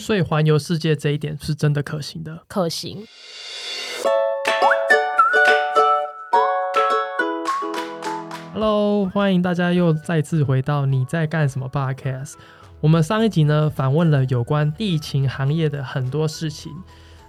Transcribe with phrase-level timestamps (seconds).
[0.00, 2.42] 所以环游世界这一点是真的可行的。
[2.48, 3.06] 可行。
[8.52, 12.34] Hello，欢迎大家又再次回到你在干什么 Podcast。
[12.80, 16.72] 我们上一集呢访问了有关地勤行业的很多事情，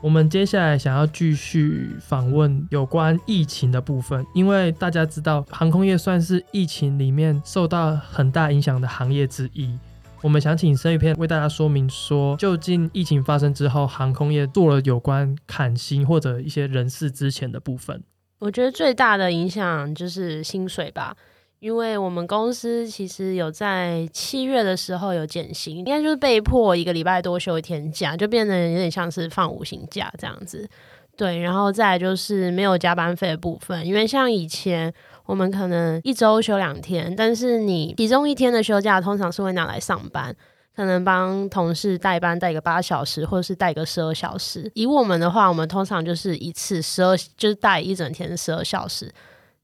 [0.02, 9.78] 我们接下来想要继续访问有关疫情的部分，因为大家知道航空业算是疫情里面受到很大影响的行业之一。
[10.26, 18.02] 我们想请生鱼片为大家说明说，究竟疫情发生之后，航空业做了有关砍薪或者一些人事之前的部分。
[18.40, 21.16] 我觉得最大的影响就是薪水吧，
[21.60, 30.68] 因为我们公司其实有在七月的时候有减薪，应该就是被迫一个礼拜多休一天假，就变得有点像是放五星假这样子。
[31.16, 34.92] 对，然后再就是没有加班费的部分，因为像以前
[35.26, 40.36] 我们可能一周休两天，但是你其中一天的休假通常是会拿来上班。
[40.76, 44.70] 可能帮同事代班带个八小时，或者是带个十二小时。
[44.76, 49.10] 以我们的话，我们通常就是一次十二，就是带一整天十二小时。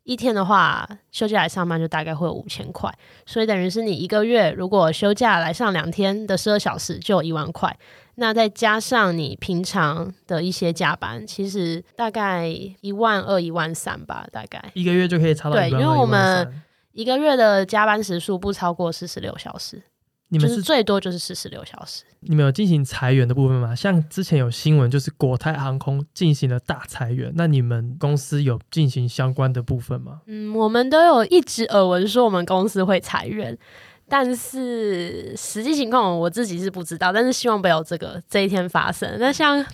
[0.03, 2.89] 一天的话，休假来上班就大概会有五千块，
[3.25, 7.77] 所以等于是你一个月如果休假来上两天的十二小时，就有一万块。
[8.15, 12.47] 那再加上你平常的一些加班，其实大概
[12.81, 19.81] 一万二、一万三吧，大概一个月就可以差到对因为我们一个月的加班时数不超过四十六小时，
[20.27, 22.03] 你们是最多就是四十六小时。
[22.23, 23.73] 你们有进行裁员的部分吗？
[23.73, 30.21] 像之前有新闻，就是国泰航空进行了大裁员，那你们公司有进行相关的部分吗？
[30.27, 33.57] 嗯，我们都有一直耳闻说我们公司会裁员，
[34.11, 39.09] 但是实际情况我自己是不知道，但是希望不要有这个这一天发生。
[39.17, 39.65] 那像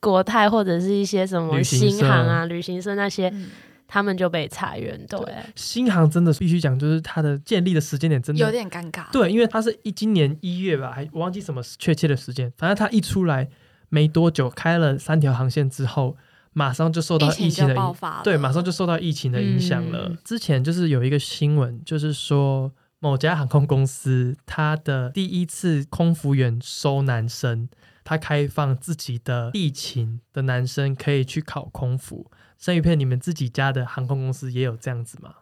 [0.00, 3.50] 国泰或者是一些什么新航啊、旅行社那些，嗯，
[3.86, 5.00] 他们就被裁员。
[5.08, 5.20] 对，
[5.54, 9.04] 新航真的必须讲，就是它的建立的时间点真的有的点尴尬。
[9.12, 13.48] 对，因为它是一今年一月吧，还我忘记什么确切的时间，反正它一出来
[13.90, 16.16] 没多久，开了三条航线之后，
[16.52, 20.08] 马上就受到疫疫情情的爆发了，对，马上就受到疫情的影响了。
[20.08, 22.72] 嗯之前就是有一个新闻，就是说
[23.04, 27.68] 某家航空公司，它的第一次空服员收男生，
[28.02, 32.30] 他开放自己的地勤的男生可以去考空服。
[32.56, 35.34] 生鱼片，你们自己家的航空公司也有这样子吗？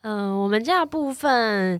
[0.00, 1.78] 嗯、我们家部分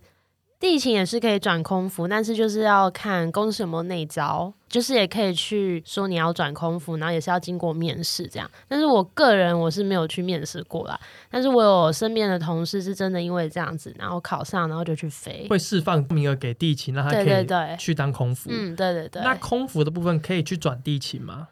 [0.65, 8.51] 地勤也是可以转空服，但是就是要看公司有没有内招，就是也可以去说你要转空服，然后也是要经过面试这样。
[8.67, 10.99] 但是我个人我是没有去面试过啦，
[11.31, 15.47] 但是我有身边的同事是真的因为这样子，然后考上，然后就去飞。
[15.51, 17.47] 会释放名额给地勤，让他可以
[17.79, 18.49] 去当空服。
[18.51, 19.21] 嗯，对对对。
[19.21, 21.49] 那空服的部分可以去转地勤吗？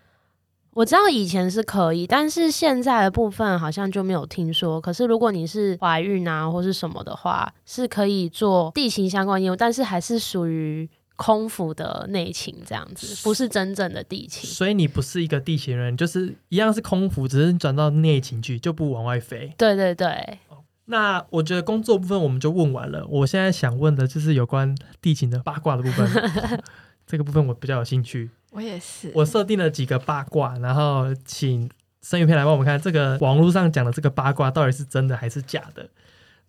[0.75, 4.81] 我知道以前是可以，但是现在的部分好像就没有听说。
[4.81, 14.49] 可是如果你是怀孕啊或是什么的话，是可以做地勤相关业务，但是还是属于空腹的内勤这样子，不是真正的地勤。
[14.49, 19.53] 所以你不是一个地勤人，就是一样是空腹，只是转到内勤去，就不往外飞。
[19.59, 20.39] 对对对，
[20.87, 26.09] 那我觉得工作部分我们就问完了，我现在想问的就是有关地勤的八卦的部分，
[27.07, 28.31] 这个部分我比较有兴趣。
[28.53, 29.11] 我也是。
[29.15, 31.69] 我设定了几个八卦，然后请
[32.01, 35.89] 生鱼片来帮我们看这个网络上讲的这个八卦到底是真的还是假的。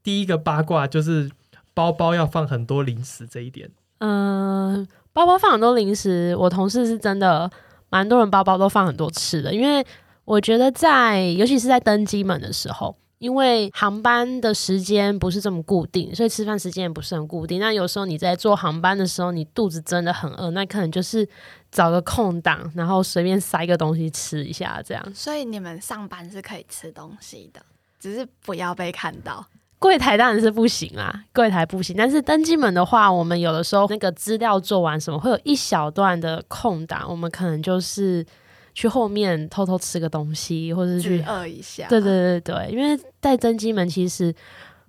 [0.03, 1.31] 第一个八卦就是
[1.73, 3.69] 包包要放很多零食这一点，
[3.99, 7.49] 嗯、包包放很多零食，我同事是真的
[7.89, 9.85] 蛮多人包包都放很多吃的，因为
[10.25, 12.95] 我觉得在尤其是在登机门的时候。
[13.23, 17.57] 因为航班的时间不是这么固定，所以吃饭时间也不是很固定。
[17.57, 21.25] 那有时候你在坐航班的时候，你肚子真的很饿，那可能就是
[21.71, 25.01] 找个空档，然后随便塞个东西吃一下，这样。
[25.15, 27.61] 所以你们上班是可以吃东西的，
[27.97, 29.45] 只是不要被看到。
[29.79, 31.95] 柜台当然是不行啦，柜台不行。
[31.97, 38.25] 但是登机门的话，我们有的时候那个资料做完什么，会有一小段的空档，我们可能就是
[38.73, 41.23] 去后面偷偷吃个东西，或者是去去。
[41.23, 41.87] 饿一下。
[41.87, 44.33] 对对对对，因为在登机门其实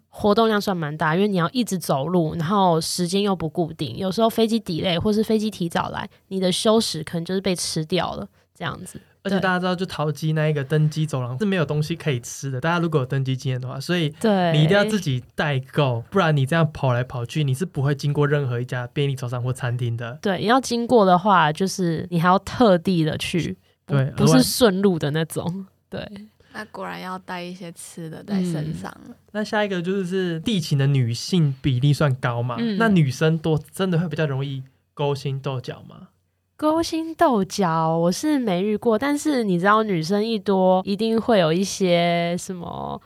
[0.08, 9.00] 活动量算蛮大，因为你要一直走路，然后时间又不固定，有时候飞机 delay 或是飞机提早来，你的休息可能就是被吃掉了，这样子。
[9.26, 12.60] 而且大家知道，就桃机那一个登机走廊是没有东西可以吃的。
[12.60, 20.18] 大家如果有登机经验的话，所以对，你一定要自己代购，不然你这样跑来跑去，你是不会经过任何一家便利超商或餐厅的。
[20.20, 25.66] 对，你要经过的话，就是你还要特地的去，不对不是顺路的那种。
[25.88, 26.06] 对，
[26.52, 29.14] 那果然要带一些吃的在身上了。
[29.32, 32.56] 那下一个就是地勤的女性比例算高嘛？
[32.58, 34.62] 嗯那女生多真的会比较容易
[34.94, 36.08] 勾心斗角吗？
[36.56, 43.00] 勾心斗角我是没遇过，但是你知道，女生一多，一定会有一些什么，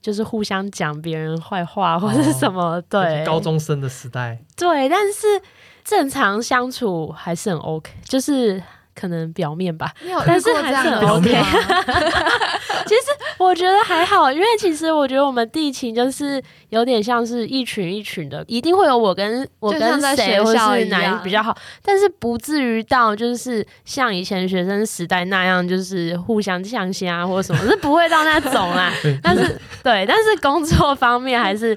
[0.00, 2.80] 就是互相讲别人坏话或者是什么。
[2.88, 5.26] 对，高中生的时代，对，但是
[5.84, 8.60] 正常相处还是很 OK，就是
[8.94, 9.92] 可能表面吧。
[10.26, 11.30] 但是还是很 OK
[12.86, 13.02] 其实？
[13.38, 28.92] 我觉得还好，因为其实我觉得我们地勤就是有点像是一群一群的，一定会有我跟我跟谁或是哪一比较好，但是不至于到就是像以前学生时代那样，就是互相呛虾或者什么，是不会到那种啦。
[29.22, 31.76] 但是对，但是工作方面还是，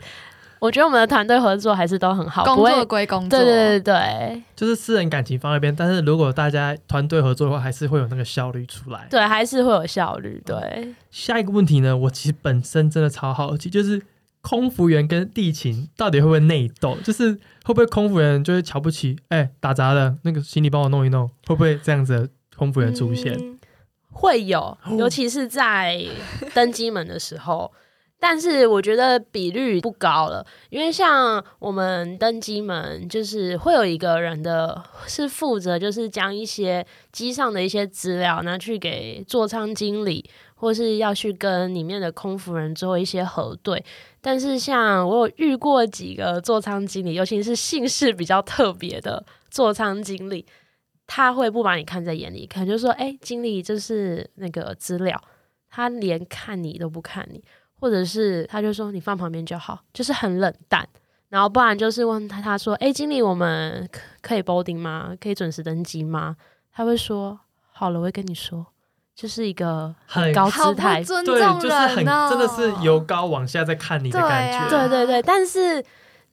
[0.60, 2.86] 我觉得我们的团队合作还是都很好，工作会。
[2.86, 9.08] 归工作，对对对对就是私人感情放一边，但是如果大家团队合作的话，还是会有那个效率出来。
[9.10, 10.42] 对，还是会有效率。
[10.46, 14.02] 对，下一个问题呢，我其实本身真的超好奇，就是
[14.42, 16.98] 空服员跟地勤到底会不会内斗？
[17.04, 17.34] 就是
[17.66, 23.34] 会不会空服员就会瞧不起，哎、打杂的那个行李帮我弄一弄，会不会这样子的空服员出现？
[23.38, 23.60] 嗯
[24.10, 26.02] 会有，尤其是在
[26.56, 27.72] 登机门的时候。
[28.20, 43.86] 但是我觉得比率不高了，因为像我们登机门，就是会有一个人的是负责，就是将一些机上的一些资料拿去给座舱经理，或是要去跟里面的空服人做一些核对。
[44.20, 50.44] 但是像我有遇过几个座舱经理，尤其是姓氏比较特别的座舱经理，
[51.06, 55.22] 他会不把你看在眼里，可能就说：“哎、经理，这是那个资料。”
[55.70, 57.44] 他连看你都不看你，
[57.80, 60.88] 或者是他就说：“你放旁边就好。”就是很冷淡。
[61.30, 65.14] 然后不然就是问他，他说：“哎、经理，我们可可以 boarding 吗？
[65.20, 66.36] 可以准时登机吗？”
[66.74, 67.40] 他会说
[67.72, 68.66] ：“好了，我会跟你说。”
[69.14, 74.70] 就是一个很很高姿态，对，尊重就是很真的是由高往下在看你的感觉。
[74.70, 75.84] 对啊对对对，但是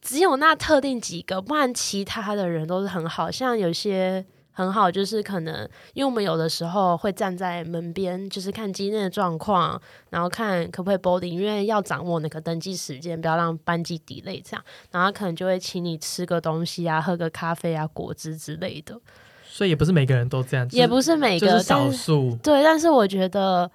[0.02, 4.22] 只有那特定几个，不然其他的人都是很好，像有些
[4.54, 9.78] 很好，就是可能因为我们有的时候会站在门边，就是看机内的状况，
[10.10, 18.98] 然后看可不可以 boarding，因为要掌握那个登记时间，不要让班机 delay 这样，然后可能就会请你吃个东西啊，喝个咖啡啊，果汁之类的，
[19.44, 22.38] 所以也不是每个人都这样，也不是每个，就是少数。
[22.42, 23.70] 对，但是我觉得。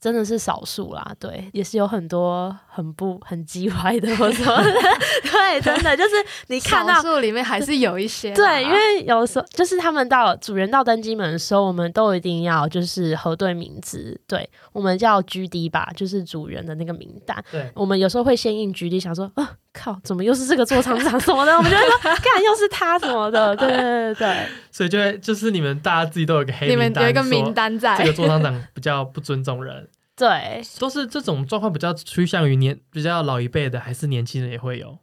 [0.00, 4.62] 真的是少数啦，对，也是有很多很不很叽歪的或什么，
[5.24, 6.10] 对，真的就是
[6.48, 17.42] 你看到少数里面还是有一些，对，因为有时候就是他们到主人到登机门的时候，我们都一定要就是核对名字，对我们叫 GD 吧，就是主人的那个名单。
[17.50, 24.36] 对，我们有时候会先印 GD，想说啊靠，怎么又是这个座舱长什么的，我们就会说干又是他什么的，对对对对
[24.76, 27.96] 所以就会就是你们大家自己都有个黑你们名单，有一个名说单在。
[27.96, 34.98] 这个座舱长比较不尊重人， 对，都是这种状况比较趋向于年比较老一辈的，还是年轻人也会有？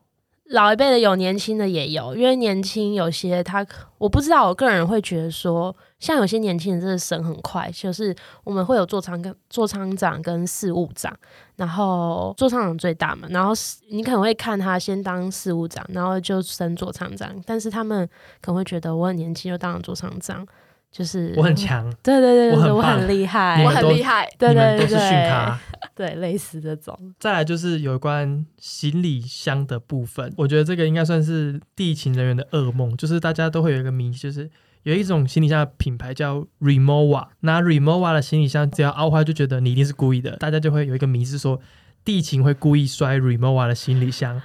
[0.53, 3.65] 老一辈的有，年轻的也有，因为年轻有些他
[3.97, 11.11] 我不知道，我个人会觉得说，像有些年轻人真的升很快，就是我们会有座舱跟座舱长跟事务长，
[11.55, 13.51] 然后座舱长最大嘛，然后
[13.89, 18.07] 你可能会看他先当事务长，然后就升座舱长，但是他们
[18.39, 20.45] 可能会觉得我很年轻就当了座舱长，
[20.93, 24.99] 就是我很，强，对对对我我很我很厉害，我很厉害，对对对都是对。
[24.99, 25.59] 对训他。
[25.95, 34.49] 对，类似这种，再来就是有关行李箱的部分，我觉得这个应该算是地勤人员的噩梦，就是大家都会有一个迷，就是
[34.83, 41.59] 有一种行李箱的品牌叫 Remova，拿 Remova 的行李箱只要凹坏就觉得你一定是故意的，大家就会有一个迷是说
[42.05, 44.41] 地勤会故意摔 Remova 的行李箱，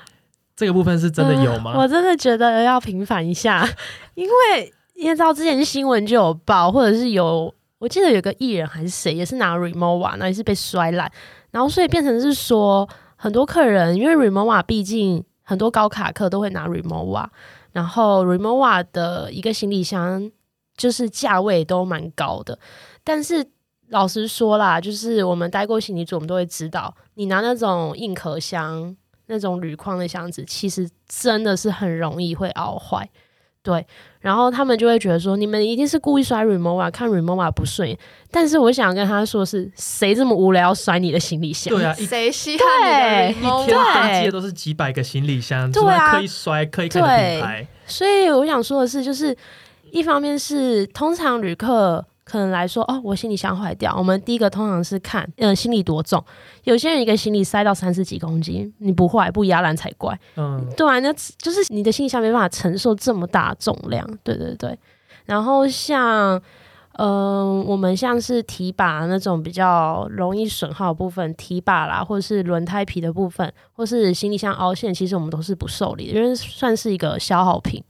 [0.56, 1.72] 这个部分是真的有吗？
[1.74, 3.66] 嗯我真的觉得要平反一下，
[4.14, 11.11] 因为你也知道之前新闻就有报，或者是有我记得有个艺人还是谁也是拿 Remova，那也是被摔烂，
[11.52, 17.26] 然后所以变成是说很多客人因为 Remova 毕竟很多高卡客都会拿 Remova，
[17.73, 20.30] 然后 Remova 的一个行李箱
[20.76, 22.58] 就是价位都蛮高的，
[23.02, 23.46] 但是。
[23.90, 28.94] 老实说啦，就是我们待过行李组，我们都会知道，你拿那种硬壳箱、
[29.28, 33.08] 那种铝框的箱子，其实真的是很容易会凹坏。
[33.68, 33.87] 对，
[34.20, 37.98] 然后他们就会觉得说，你们一定是故意摔 remova，看 remova 不顺眼。
[38.30, 41.75] 但是我想跟他说是，谁这么无聊要摔你的行李箱？
[41.75, 49.37] 对啊，谁稀罕你的一 remote 天对登记的都是几百个行李箱，对啊怎么刻意摔，刻意看的品牌，所以我想说的是，就是
[49.90, 56.23] 一方面是通常旅客可能来说，哦，我行李箱坏掉，我们第一个通常是看，呃，行李多重。
[56.64, 60.18] 有些人一个行李塞到三十几公斤，你不坏不压烂才怪。
[60.37, 64.78] 嗯，对啊，那就是你的行李箱没办法承受这么大的重量，对对对。
[65.25, 66.40] 然后像，
[66.99, 77.82] 嗯、我们像是提把那种比较容易损耗的部分，提把啦，或者是轮胎皮的部分，或是行李箱凹陷，其实我们都是不受理的，因为算是一个消耗品。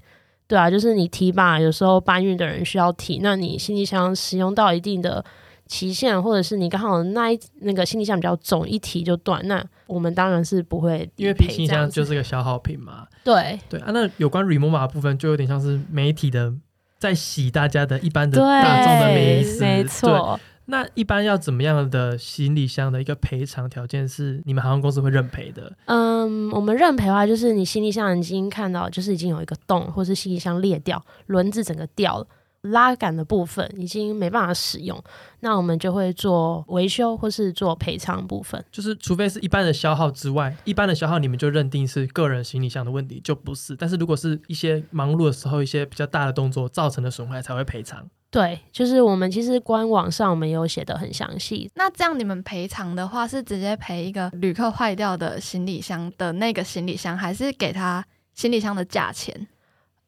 [0.49, 5.23] 对啊，就是你提吧有时候搬运的人需要提，那你行李箱使用到一定的
[5.67, 13.07] 期限，或者是你刚好那一那个行李箱比较重，一提就断，那我们当然是不会因为赔行李箱就是个消耗品嘛。
[13.23, 16.53] 对对啊，那有关 remova 的部分就有点像是媒体的
[16.99, 19.85] 在洗大家的一般的对，大众的迷思，没。
[19.85, 20.41] 错。
[20.71, 25.73] 那一般要怎么样的行李箱的一个赔偿条件是你们航空公司会认赔的？
[25.87, 32.27] 嗯，我们认赔的话，就是你行李箱已经看到，就是已经有一个洞，或是行李箱裂掉，轮子整个掉了，
[32.63, 35.03] 拉杆的部分已经没办法使用，
[35.41, 38.63] 那我们就会做维修或是做赔偿部分。
[38.73, 43.77] 就是除非是一般的消耗之外，一般的消耗你们就认定是个人行李箱的问题，就不是。
[43.77, 48.09] 但是如果是一些忙碌的时候，一些比较大的动作造成的损坏才会赔偿。
[48.31, 59.49] 对，就是我们其实官网上我们有写的很详细，那这样你们赔偿的话，是直接赔一个旅客坏掉的行李箱的那个行李箱，还是给他行李箱的价钱？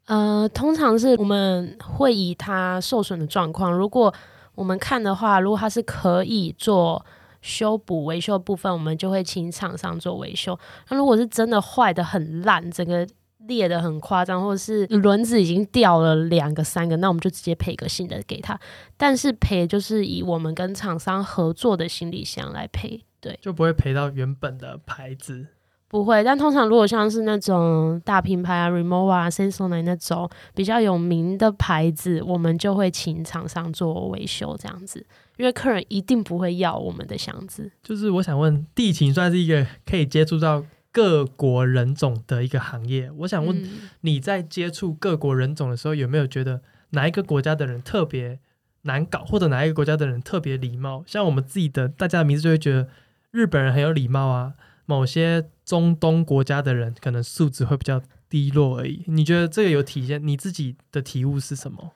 [0.07, 4.13] 呃，通常是我们会以它受损的状况，如果
[4.55, 7.05] 我们看的话，如果它是可以做
[7.41, 10.59] 修补维修的部分，我们就会请厂商做维修。
[10.89, 13.07] 那如果是真的坏的很烂，整个
[13.47, 18.59] 裂的很夸张，或者是轮子已经掉了两个、三个，那我们就直接赔个新的给他。
[18.97, 23.39] 但是赔就是以我们跟厂商合作的行李箱来赔，对。
[23.41, 25.47] 就不会赔到原本的牌子。
[25.91, 35.05] 不会，但通常如果像是那种大品牌啊，Remova 啊、Sensodyne 那种比较有名的牌子，我们就会请厂商做维修这样子，
[35.37, 37.69] 因为客人一定不会要我们的箱子。
[37.83, 43.11] 就是我想问，地勤算是一个可以接触到各国人种的一个行业。
[43.19, 48.39] 我想问，嗯你在接触各国人种的时候，有没有觉得哪一个国家的人特别
[48.83, 51.03] 难搞，或者哪一个国家的人特别礼貌？
[51.05, 52.89] 像我们自己的大家的名字就会觉得
[53.33, 54.55] 日本人很有礼貌啊，
[54.91, 59.05] 某些中东国家的人可能素质会比较低落而已。
[59.07, 60.21] 你觉得这个有体现？
[60.27, 61.93] 你自己的体悟是什么？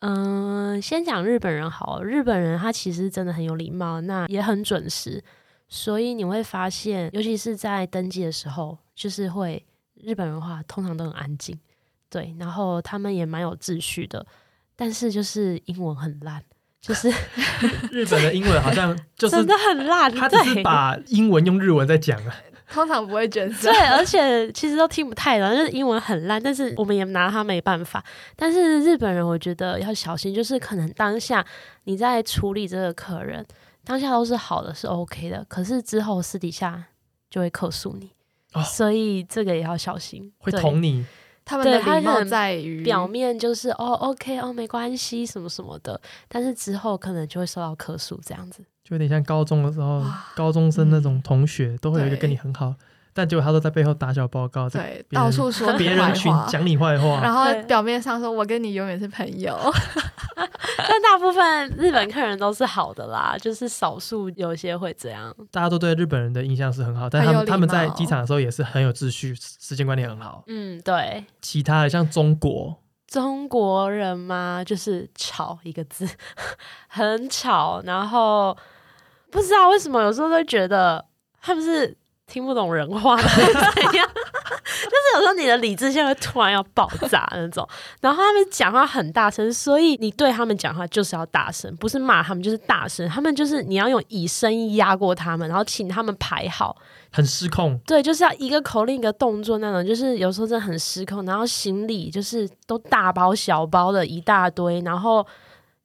[0.00, 5.22] 嗯、先讲日本人好，日本人他其实真的很有礼貌，那也很准时，
[5.68, 11.56] 所以你会发现，尤其是在登记的时候，就是会日本人的话通常都很安静，
[12.10, 14.26] 对，然后他们也蛮有秩序的，
[14.74, 16.42] 但是就是英文很烂，
[16.82, 17.08] 就是
[17.90, 22.34] 日本的英文好像 就是真的很烂，他只是把英文用日文在讲啊。
[22.68, 28.02] 通常不会卷舌对，，而且其实都听不太懂，就是英文很烂，但是我们也拿他没办法。
[28.34, 31.44] 但是日本人，我觉得要小心，就是可能当下
[31.84, 33.46] 你在处理这个客人，
[33.84, 36.82] 当下都是好的，是 OK 的，可是之后私底下
[37.28, 38.10] 就会客诉你，
[38.54, 40.32] 哦所以这个也要小心。
[40.38, 41.04] 会对捅你，
[41.44, 48.62] 他们的礼貌在于表面就是哦 OK 哦没关系什么什么的，但是之后可能就会受到客诉这样子。
[48.84, 52.74] 就有点像高中的时候，高中生那种嗯同学都会有一个跟你很好，
[53.14, 59.56] 但结果他都在背后打小报告，在对到处说 别人群话， 讲你坏话，然后表面上说我跟你永远是朋友，
[60.34, 65.34] 但大部分日本客人都是好的啦，就是少数有些会这样。
[65.50, 70.44] 大家都对日本人的印象是很好，但他们他们在貌机场的时候也是很有秩序，时间观念很好。
[70.46, 71.24] 嗯，对。
[71.40, 72.76] 其他的像中国，
[73.06, 76.08] 中国人嘛，就是吵一个字，
[76.88, 78.56] 很吵，然后
[79.30, 81.04] 不知道为什么有时候都觉得
[81.40, 81.94] 他们是
[82.32, 83.22] 听不懂人话的？
[83.28, 87.68] 就是有时候你的理智线会突然要爆炸那种，
[88.00, 96.74] 然后他们讲话很大声，所以你对他们讲话就是要大声，不是骂他们就是大声，他们就是你要用以声音压过他们，然后请他们排好，
[97.12, 105.24] 很失控，对，就是要一个口令一个动作那种，就是有时候真的很失控，然后行李就是都大包小包的一大堆，然后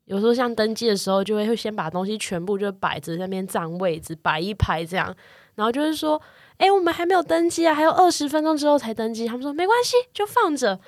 [0.06, 5.14] 有时候像登机的时候，就会会先把东西全部就摆着在那边占位置，摆一排这样，
[5.58, 6.22] 然后就是说，
[6.58, 9.28] 哎、我们还没有登机啊，还有二十分钟之后才登机。
[9.28, 10.80] 他们说没关系，就放着。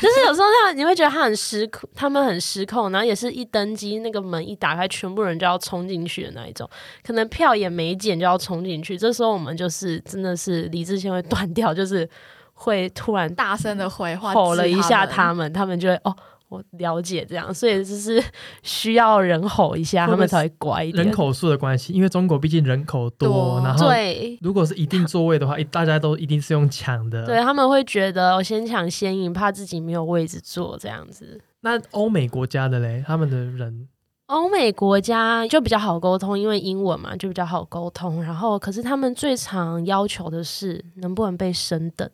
[0.00, 6.68] 就是有时候他你会觉得他很失控，他们很失控，然后也是一登机那个门一打开，全部人就要冲进去的那一种。
[7.04, 12.08] 可能票也没检就要冲进去，这时候我们就是真的是理智线会断掉，就是
[12.52, 16.14] 会突然大声的回话吼了一下他他们，他们就会哦。
[16.48, 18.22] 我了解这样，所以就是
[18.62, 21.04] 需要人吼一下，他们才会乖一点。
[21.04, 27.26] 人口数的关系，因为中国毕竟人口多，多然后对如果是一定座位的话，一大家都一定是用抢的。
[27.26, 31.40] 对，他们会觉得我先抢先赢，怕自己没有位置坐这样子。
[31.62, 33.88] 那欧美国家的嘞，他们的人
[34.26, 38.22] 欧美国家就比较好沟通，因为英文嘛，就比较好沟通。
[38.22, 42.08] 然后，可是他们最常要求的是能不能被升等，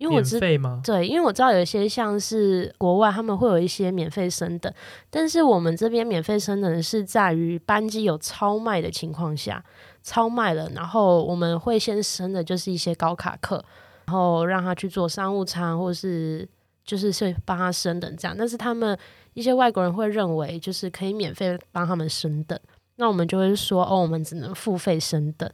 [0.00, 0.80] 因为我知费吗？
[0.82, 4.72] 对，因为我知道有一些像是国外，他们会有一些免费升等，
[5.10, 9.62] 但是我们这边免费升等是在于班机有超卖的情况下，
[10.02, 13.62] 超卖了，然后我们会先升的就是一些高卡客，
[14.06, 16.48] 然后让他去做商务舱，或是
[16.82, 18.98] 就是是帮他升等这样，但是他们
[19.34, 22.58] 一些外国人会认为就是可以免费帮他们升等。
[22.96, 25.50] 那我们就会说哦，我们只能付费升等。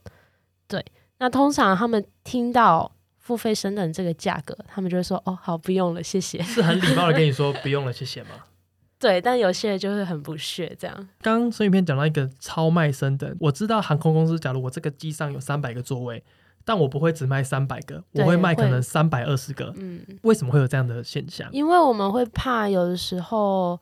[0.69, 0.85] 对，
[1.19, 2.91] 那通常他们听到
[3.27, 6.41] 付费升等这个价格，他们就会说哦，好，不用了，谢谢。
[6.47, 8.29] 是很礼貌的跟你说不用了，谢谢吗？
[9.01, 10.97] 对，但有些人就会很不屑这样。
[11.21, 16.23] 刚刚孙影片讲到一个超卖升等，我知道航空公司，假如我这个机上有三百个座位，
[16.65, 19.75] 但我不会只卖三百个，我会卖可能三百二十个。
[19.77, 21.51] 嗯，为什么会有这样的现象？
[21.53, 23.79] 因为我们会怕有的时候，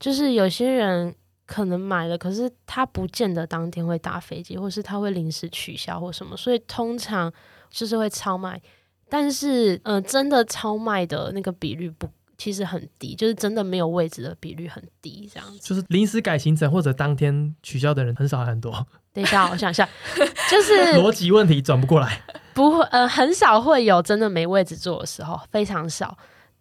[0.00, 1.14] 就是有些人
[1.46, 7.32] 可能买了，可是他不见得当天会搭飞机，或是他会临时取消或什么，所以通常
[7.70, 8.60] 就是会超卖。
[9.08, 15.58] 但是，呃，真的超卖的那个比率不，其实很低，就是真的没有位置的比率很低，这样子。
[15.60, 19.88] 就是临时改行程或者当天取消的人很少很多，等一下，我想一下，
[20.50, 22.22] 就是逻辑问题转不过来。
[22.54, 26.16] 不会，呃，很少会有真的没位置坐的时候，非常少。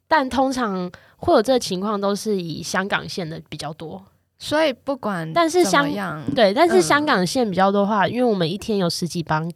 [0.08, 4.01] 但通常会有这个情况，都是以香港线的比较多。
[4.39, 9.51] 所以不管但是香港，对，但是嗯香港线比较多的话，因为我们一天有十几班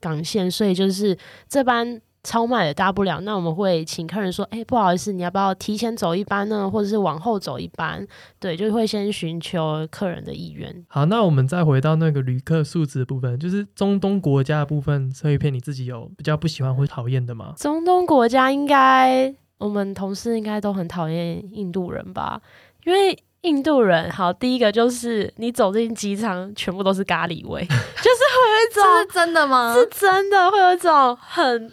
[0.00, 1.16] 港线，所以就是
[1.48, 8.04] 这班超卖的搭不了，那我们会请客人说，哎、不好意思，你要不要提前走一班呢，或者是往后走一班？
[8.40, 10.84] 对，就会先寻求客人的意愿。
[10.88, 17.52] 好，那我们再回到那个旅客素质的部分，就是中东国家的部分，这一片你自己有比较不喜欢或讨厌的吗？
[17.58, 22.40] 中东国家应该，我们同事应该都很讨厌印度人吧？
[22.84, 29.74] 因为印度人，好，第一个就是你走进机场，全部都是咖喱味， 就是会有一种 这是真的吗？
[29.74, 31.70] 是真的会有一种很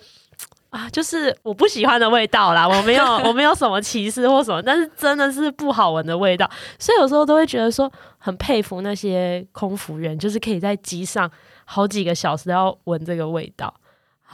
[0.71, 2.67] 啊，就是我不喜欢的味道啦。
[2.67, 6.49] 我没有， 我没有什么歧视或什么，但是真的是不好闻的味道。
[6.79, 11.29] 所以有时候都会觉得说，很佩服那些空服员，就是可以在机上
[11.65, 13.73] 好几个小时都要闻这个味道。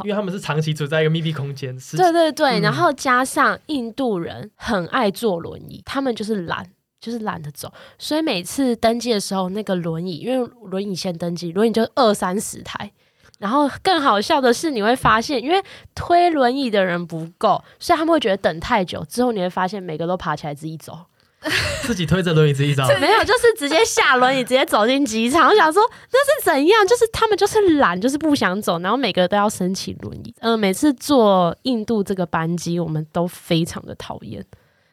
[0.04, 6.66] 因为他们是长期处在一个密闭空间，是对对对，嗯然后加上印度人很爱坐轮椅，他们就是懒。
[7.00, 12.92] 就是懒得走，所以每次登机的时候，那个轮椅，因为轮椅先登机，轮椅就二三十台。
[13.38, 15.62] 然后更好笑的是，你会发现，因为
[15.94, 19.06] 推轮椅的人不够，所以他们会觉得等太久。
[19.08, 20.98] 之后你会发现，每个都爬起来自己走，
[21.84, 22.84] 自己推着轮椅自己走。
[23.00, 25.50] 没有，就是直接下轮椅，直接走进机场。
[25.50, 26.88] 我想说那是怎样？
[26.88, 30.34] 就是他们就是懒，就是不想走，然后每个都要申请轮椅。
[30.40, 34.44] 嗯、每次坐印度这个班机，我们都非常的讨厌。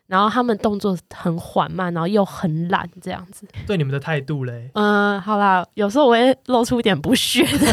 [0.07, 3.47] 然后他们动作很缓慢，然后又很懒，这样子。
[3.67, 7.59] 对你们的态度嘞，嗯、好啦，有时候我会露出一点不屑的，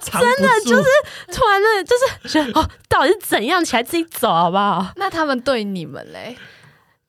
[0.00, 0.84] 真的就是
[1.32, 4.92] 突然的，就是觉得哦，到底是怎样起来自己走好不好？
[4.96, 6.36] 那他们对你们嘞？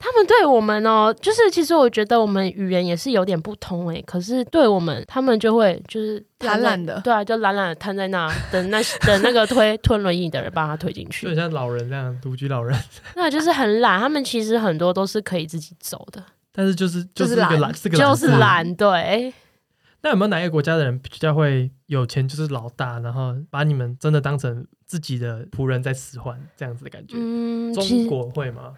[0.04, 12.76] 他们对我们哦，就是其实我觉得我们语言也是有点不通诶，可是对我们，他们就会就是懒懒的对啊，就懒懒的瘫在那，等那等那个推推轮椅的人把他推进 就去就，像老人这样，独居老人，
[13.16, 14.00] 那就是很懒。
[14.00, 18.38] 他们其实很多都是可以自己走的，但是就是就是懒是一个懒，是个就是字。
[18.40, 18.76] 懒。
[18.76, 19.32] 对，
[20.02, 27.16] 那有没有哪一个国家的人比较会有钱，就是老大，然后把你们真的当成自己的仆人在使唤这样子的感觉？
[27.20, 28.74] 嗯，中实国会吗？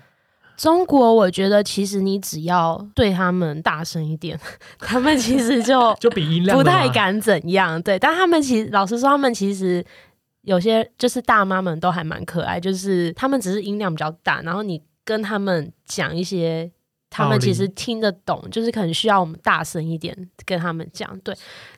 [0.56, 4.40] 中国，我觉得其实你只要对他们大声一点，
[4.80, 7.82] 他们其实就 就比音量不太敢怎样。
[7.82, 9.86] 对，但他们其实老实说，他们其实
[10.42, 16.72] 有些就是大妈们都还蛮可爱，就是他们只是音量比较大，然后你跟他们讲一些。
[17.16, 21.32] 他们其实听得懂，就是可能需要我们大声一点跟他们讲，对。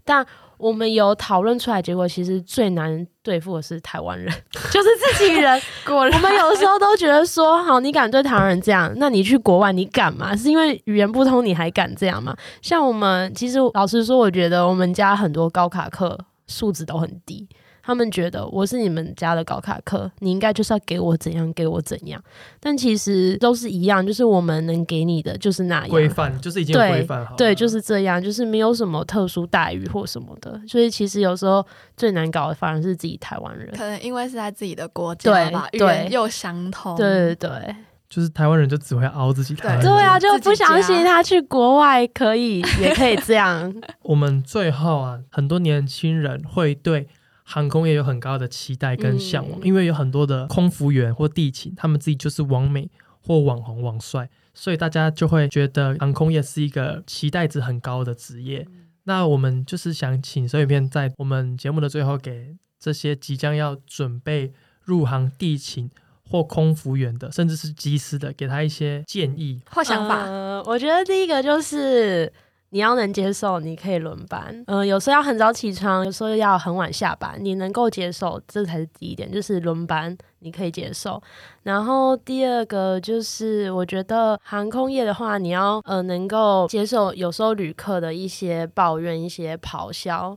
[0.05, 0.25] 但
[0.57, 4.33] 我们有讨论出来，结果其实最难对付的是台湾人，
[4.71, 5.61] 就是自己人。
[5.85, 10.35] 果我们有时候都觉得说，好，你敢对台湾人这样，那你去国外你敢吗？
[10.35, 12.35] 是因为语言不通你还敢这样吗？
[12.61, 17.47] 像我们，其实老实说，我觉得我们家很多高卡课素质都很低。
[17.85, 22.19] 他们觉得我是你们家的高卡客，你应该就是要给我怎样，给我怎样。
[22.59, 25.89] 但其实都是一样，就是我们能给你的就是那样。
[25.89, 27.37] 规范，就是已经规范好了。
[27.37, 30.59] 对，就是这样，就是没有什么特殊待遇或什么的。
[30.67, 31.63] 所以其实有时候
[31.95, 33.69] 最难搞的反而是自己台湾人。
[33.77, 36.95] 可能因为是在自己的国家对吧，语又相通。
[36.95, 37.75] 对对对。
[38.07, 39.85] 就是台湾人就只会凹自己台湾人。
[39.85, 43.73] 对啊，就不相信家他去国外可以，也可以这样。
[44.03, 47.07] 我们最后啊，很多年轻人会对
[47.47, 52.89] 航空业有很高的期待跟向往，嗯因为有很多的空服员或地勤，他们自己就是网美
[53.21, 58.67] 或网红、网帅，所以大家就会觉得航空业是一个期待值很高的职业。
[59.03, 64.51] 那我们就是想请手影片在我们节目的最后，给这些即将要准备
[64.83, 65.91] 入行地勤
[66.27, 69.61] 或空服员的，甚至是机师的，给他一些建议。
[69.69, 72.31] 或想法，呃，我觉得第一个就是
[72.69, 74.63] 你要能接受，你可以轮班。
[74.67, 81.21] 嗯、有时候要很早起床，有时候要很晚下班，你能够接受，这才是第一点，就是轮班你可以接受。
[81.63, 90.35] 然后第二个就是，我觉得航空业的话，你要呃能够接受有时候旅客的一些抱怨、一些咆哮，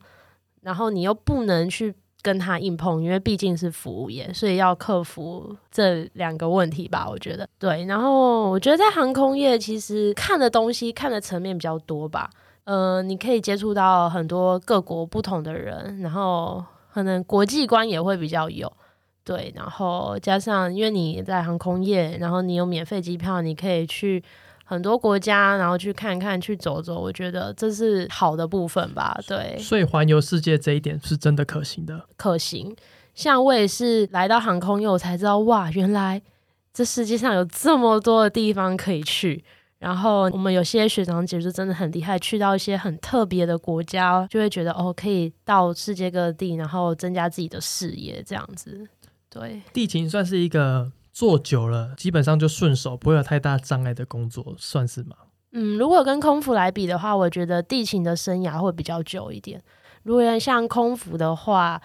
[0.62, 7.08] 然后你又不能去跟他硬碰，因为毕竟是服务业，所以要克服这两个问题吧。
[7.08, 7.84] 我觉得对。
[7.84, 12.28] 然后我觉得在航空业，其实看的东西、看的层面比较多吧。
[12.64, 18.70] 呃，你可以接触到很多各国不同的人，然后可能国际观也会比较有。
[19.24, 24.22] 对，然后加上因为你在航空业，然后你有免费机票，你可以去
[24.70, 29.18] 很多国家，然后去看看、去走走，我觉得这是好的部分吧。
[29.26, 32.04] 对，所以环游世界这一点是真的可行的。
[32.18, 32.76] 可行。
[33.14, 36.20] 像我也是来到航空业，我才知道哇，原来
[36.74, 39.42] 这世界上有这么多的地方可以去。
[39.78, 48.86] 然后我们有些学长姐就真的很厉害，去到一些很特别的国家，就会觉得哦，可以到世界各地，然后增加自己的视野，这样子。
[49.30, 55.16] 对，地勤算是一个做久了基本上就顺手，不会有太大障碍的工作，算是吗？
[55.50, 59.60] 嗯，如果跟空服来比的话，我觉得地勤的生涯会比较久一点。
[60.04, 61.82] 如果像空服的话，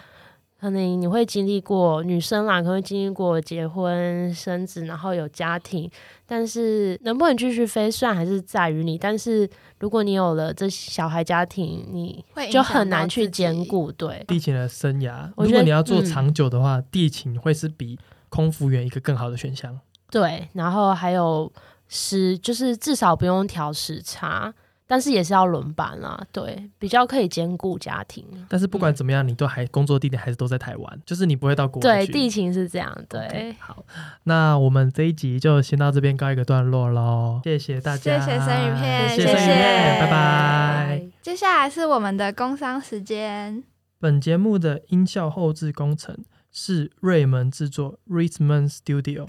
[0.60, 5.90] 可能你会经历过女生啦，可能会经历过结婚生子，然后有家庭，
[6.24, 13.90] 但是能不能继续飞，虽然还是在于你，但是如果你有了这小孩家庭，你会就很难去兼顾。
[13.90, 17.98] 对，地勤的生涯，如果你要做嗯长久的话，地勤会是比
[18.34, 19.78] 空服员一个更好的选项。
[20.10, 21.52] 对，然后还有
[21.86, 24.52] 时，就是至少不用调时差，
[24.88, 26.20] 但是也是要轮班啦。
[26.32, 28.26] 对，比较可以兼顾家庭。
[28.48, 32.92] 但是不管怎么样，你都还工作地点还是都在台湾，就是你不会到国外对，地勤是这样。
[33.08, 33.84] 对好，
[34.24, 39.46] 那我们这一集就先到这边告一个段落喽，谢谢大家，谢谢生鱼片谢生鱼谢
[40.00, 41.02] 拜拜。
[41.22, 43.62] 接下来是我们的工商时间。
[44.00, 46.16] 本节目的音效后置工程
[46.56, 49.26] 是瑞门制作 Ritman Studio。